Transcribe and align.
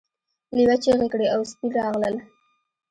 لیوه 0.55 0.75
چیغې 0.83 1.07
کړې 1.13 1.27
او 1.35 1.41
سپي 1.51 1.67
راغلل. 1.77 2.15